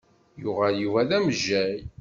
Yuɣal 0.41 0.75
Yuba 0.79 1.09
d 1.09 1.11
amejjay. 1.17 1.77